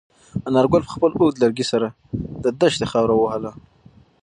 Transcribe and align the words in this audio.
انارګل 0.47 0.81
په 0.85 0.91
خپل 0.95 1.11
اوږد 1.15 1.39
لرګي 1.43 1.65
سره 1.71 1.87
د 2.43 2.45
دښتې 2.59 2.85
خاوره 2.91 3.13
ووهله. 3.15 3.51